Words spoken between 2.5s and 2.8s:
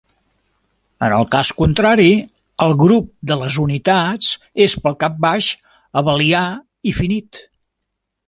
el